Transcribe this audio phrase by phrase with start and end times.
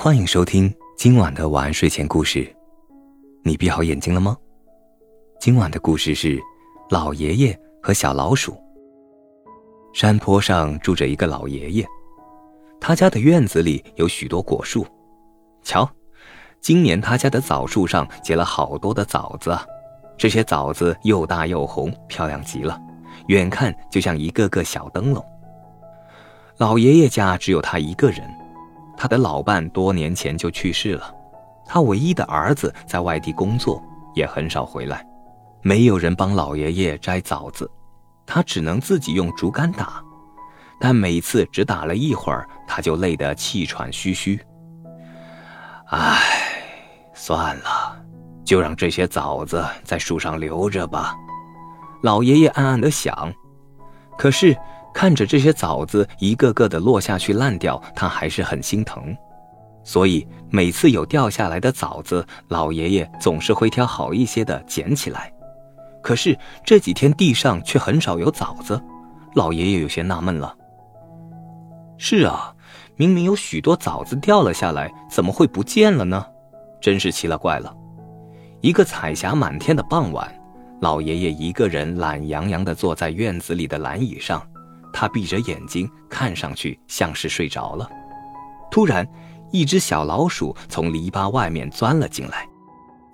[0.00, 2.48] 欢迎收听今晚的晚安睡前故事。
[3.42, 4.36] 你闭好眼睛了吗？
[5.40, 6.38] 今晚的故事是
[6.88, 8.56] 老爷爷和小老鼠。
[9.92, 11.84] 山坡上住着一个老爷爷，
[12.80, 14.86] 他家的院子里有许多果树。
[15.64, 15.90] 瞧，
[16.60, 19.58] 今年他家的枣树上结了好多的枣子，
[20.16, 22.80] 这些枣子又大又红，漂亮极了，
[23.26, 25.20] 远看就像一个个小灯笼。
[26.58, 28.22] 老爷爷家只有他一个人。
[29.00, 31.14] 他的老伴多年前就去世了，
[31.64, 33.80] 他唯一的儿子在外地工作，
[34.12, 35.06] 也很少回来，
[35.62, 37.70] 没有人帮老爷爷摘枣子，
[38.26, 40.02] 他只能自己用竹竿打，
[40.80, 44.40] 但每次只打了一会儿，他就累得气喘吁吁。
[45.90, 46.20] 唉，
[47.14, 47.96] 算了，
[48.44, 51.14] 就让这些枣子在树上留着吧，
[52.02, 53.32] 老爷爷暗暗的想。
[54.18, 54.56] 可是。
[54.98, 59.16] 看着这些枣子一个个的落下去烂掉，他还是很心疼，
[59.84, 65.32] 所以每次有掉下来的枣子，老爷爷总是会挑好一些的捡起来。
[66.02, 68.82] 可是这几天地上却很少有枣子，
[69.36, 70.52] 老爷爷有些纳闷了。
[71.96, 72.52] 是啊，
[72.96, 76.26] 明明有许多枣子掉了下来，怎么会不见了呢？
[76.80, 77.72] 真是奇了怪了。
[78.62, 80.28] 一个彩霞满天的傍晚，
[80.80, 84.44] 老爷爷一个人懒洋洋地坐在院子里的蓝椅上。
[84.92, 87.88] 他闭着眼睛，看上去像是睡着了。
[88.70, 89.06] 突然，
[89.50, 92.46] 一只小老鼠从篱笆外面钻了进来。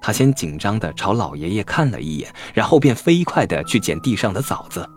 [0.00, 4.88] 他先紧张地朝老爷爷看了一眼，然后便飞快地去捡地上的枣子。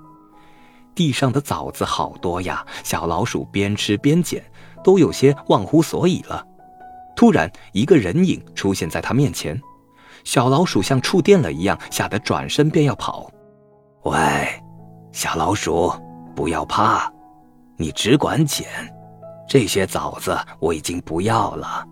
[0.94, 2.66] 地上的枣子好多呀！
[2.84, 4.44] 小老鼠边吃边捡，
[4.84, 6.44] 都有些忘乎所以了。
[7.16, 9.60] 突然，一个人影出现在他面前。
[10.24, 13.30] 小老鼠像触电了一样，吓得转身便要跑。
[14.04, 14.18] 喂，
[15.12, 15.94] 小老鼠！
[16.38, 17.12] 不要怕，
[17.78, 18.68] 你只管捡，
[19.50, 21.84] 这些枣子我已经不要了。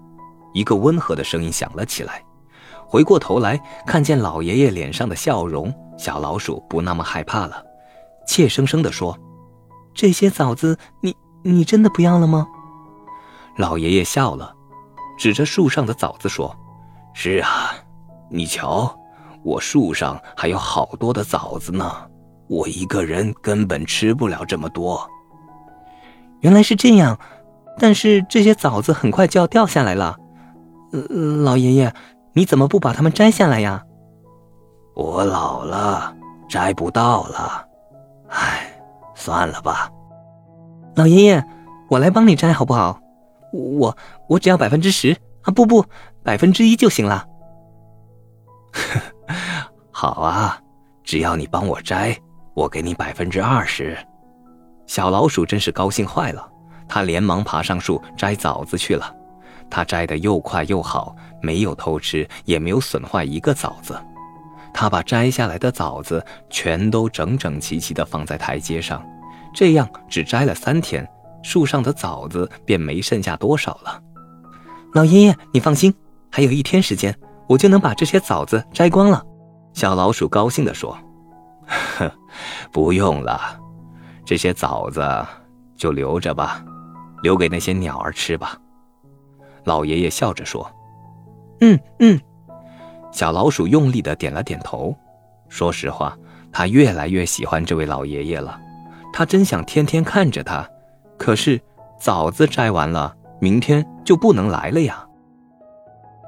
[0.54, 2.24] 一个温和的声音响了起来。
[2.86, 7.60] 回过头来，看见老爷爷脸上的笑容，小老鼠不那么害怕了，
[8.28, 9.18] 怯生生地说
[9.96, 12.46] ：“这些枣子，你你真的不要了吗？”
[13.58, 14.54] 老爷爷笑了，
[15.18, 16.56] 指着树上的枣子说
[17.16, 17.74] ：“是啊，
[18.30, 18.96] 你瞧，
[19.44, 21.92] 我树上还有好多的枣子呢。”
[22.48, 25.10] 我一个人根本吃不了这么多。
[26.42, 27.18] 原来是这样，
[27.80, 30.18] 但是这些枣子很快就要掉下来了。
[31.44, 31.94] 老爷爷，
[32.34, 33.84] 你怎么不把它们摘下来呀？
[34.94, 36.16] 我老了，
[36.48, 37.68] 摘不到了。
[38.30, 38.80] 唉，
[39.16, 39.90] 算了吧。
[40.96, 41.44] 老爷爷，
[41.90, 43.00] 我来帮你摘好不好？
[43.52, 43.98] 我
[44.30, 45.84] 我只要百分之十啊，不不，
[46.24, 47.26] 百分之一就行了。
[49.92, 50.60] 好啊，
[51.04, 52.18] 只要你帮我摘。
[52.56, 53.98] 我给你百分之二十，
[54.88, 56.50] 小老鼠真是高兴坏了，
[56.88, 59.14] 它连忙爬上树摘枣子去了。
[59.70, 64.02] 它摘的又快又好，没有偷吃，也没有损坏一个枣子。
[64.74, 69.06] 它把摘下来的枣子全都整整齐齐地放在台阶上，
[69.54, 71.06] 这样只摘了三天，
[71.44, 74.02] 树上的枣子便没剩下多少了。
[74.94, 75.94] 老爷爷，你放心，
[76.32, 77.14] 还有一天时间，
[77.50, 79.22] 我就能把这些枣子摘光了。
[79.74, 80.98] 小老鼠高兴地说。
[81.68, 82.12] 哼，
[82.72, 83.60] 不用了，
[84.26, 85.04] 这些枣子
[85.76, 86.64] 就留着吧，
[87.22, 88.58] 留给那些鸟儿吃吧。
[89.64, 90.70] 老爷爷笑着说
[91.62, 92.20] ：“嗯嗯。”
[93.12, 94.96] 小老鼠用力的点了点头。
[95.48, 96.18] 说实话，
[96.52, 98.60] 他越来越喜欢这位老爷爷了。
[99.14, 100.68] 他真想天天看着他，
[101.18, 101.62] 可是
[102.00, 105.06] 枣子摘完了，明天就不能来了呀。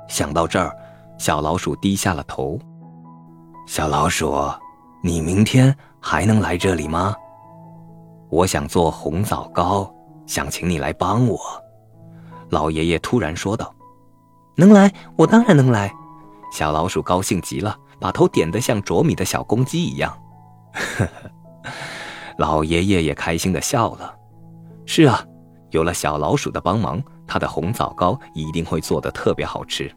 [0.08, 0.74] 想到这儿，
[1.18, 2.58] 小老鼠低下了头。
[3.68, 4.34] 小老鼠。
[5.02, 7.16] 你明天还能来这里吗？
[8.30, 9.90] 我想做红枣糕，
[10.26, 11.40] 想请你来帮我。”
[12.50, 13.74] 老爷爷突然说道。
[14.56, 15.94] “能来，我当然能来。”
[16.52, 20.18] 小老鼠高兴极了，把头点得像啄米的小公鸡一样。
[20.74, 21.72] 呵呵，
[22.38, 24.16] 老爷爷也开心的笑了。
[24.86, 25.24] 是啊，
[25.72, 29.94] 有了小老鼠的帮忙，他的红枣糕一定会做的特别好吃。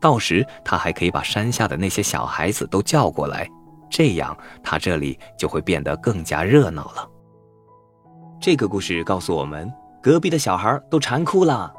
[0.00, 3.48] 到时他还可以把山下的那些小孩子都叫过来。
[3.96, 7.08] 这样，他这里就会变得更加热闹了。
[8.40, 11.72] 这个故事告诉我们，隔壁的小孩都馋哭了。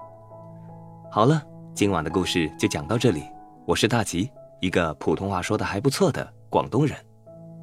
[1.11, 1.41] 好了，
[1.73, 3.25] 今晚的故事就讲到这里。
[3.65, 4.31] 我是大吉，
[4.61, 6.97] 一个普通话说的还不错的广东人。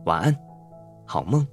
[0.04, 0.37] 晚安，
[1.06, 1.46] 好梦。